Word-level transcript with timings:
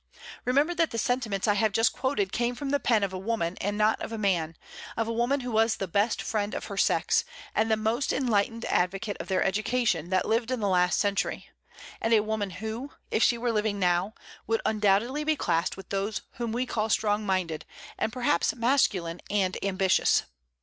remember 0.45 0.73
that 0.73 0.89
the 0.89 0.97
sentiments 0.97 1.47
I 1.47 1.53
have 1.53 1.71
just 1.71 1.93
quoted 1.93 2.31
came 2.31 2.55
from 2.55 2.71
the 2.71 2.79
pen 2.79 3.03
of 3.03 3.13
a 3.13 3.19
woman, 3.19 3.55
and 3.61 3.77
not 3.77 4.01
of 4.01 4.11
a 4.11 4.17
man; 4.17 4.55
of 4.97 5.07
a 5.07 5.13
woman 5.13 5.41
who 5.41 5.51
was 5.51 5.75
the 5.75 5.87
best 5.87 6.23
friend 6.23 6.55
of 6.55 6.65
her 6.65 6.75
sex, 6.75 7.23
and 7.53 7.69
the 7.69 7.77
most 7.77 8.11
enlightened 8.11 8.65
advocate 8.65 9.15
of 9.19 9.27
their 9.27 9.43
education 9.43 10.09
that 10.09 10.27
lived 10.27 10.49
in 10.49 10.59
the 10.59 10.67
last 10.67 10.97
century; 10.97 11.51
and 12.01 12.15
a 12.15 12.21
woman 12.23 12.49
who, 12.49 12.89
if 13.11 13.21
she 13.21 13.37
were 13.37 13.51
living 13.51 13.77
now, 13.77 14.15
would 14.47 14.61
undoubtedly 14.65 15.23
be 15.23 15.35
classed 15.35 15.77
with 15.77 15.89
those 15.89 16.23
whom 16.37 16.51
we 16.51 16.65
call 16.65 16.89
strong 16.89 17.23
minded, 17.23 17.63
and 17.95 18.11
perhaps 18.11 18.55
masculine 18.55 19.21
and 19.29 19.55
ambitious. 19.63 20.23